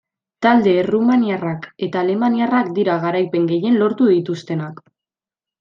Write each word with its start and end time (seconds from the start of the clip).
Talde 0.45 0.71
errumaniarrak 0.83 1.67
eta 1.87 2.01
alemaniarrak 2.03 2.73
dira 2.81 2.97
garaipen 3.07 3.47
gehien 3.55 3.81
lortu 3.85 4.09
dituztenak. 4.17 4.85